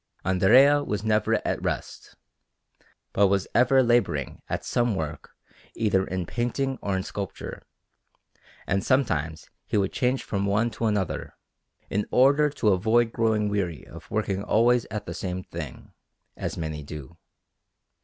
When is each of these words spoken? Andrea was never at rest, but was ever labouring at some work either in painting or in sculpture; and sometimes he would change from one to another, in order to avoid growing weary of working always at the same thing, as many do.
Andrea 0.25 0.83
was 0.83 1.03
never 1.03 1.35
at 1.47 1.61
rest, 1.61 2.15
but 3.13 3.27
was 3.27 3.47
ever 3.53 3.83
labouring 3.83 4.41
at 4.49 4.65
some 4.65 4.95
work 4.95 5.35
either 5.75 6.07
in 6.07 6.25
painting 6.25 6.79
or 6.81 6.97
in 6.97 7.03
sculpture; 7.03 7.61
and 8.65 8.83
sometimes 8.83 9.51
he 9.67 9.77
would 9.77 9.93
change 9.93 10.23
from 10.23 10.47
one 10.47 10.71
to 10.71 10.85
another, 10.87 11.35
in 11.91 12.07
order 12.09 12.49
to 12.49 12.69
avoid 12.69 13.11
growing 13.11 13.47
weary 13.47 13.85
of 13.85 14.09
working 14.09 14.41
always 14.41 14.87
at 14.89 15.05
the 15.05 15.13
same 15.13 15.43
thing, 15.43 15.93
as 16.35 16.57
many 16.57 16.81
do. 16.81 17.15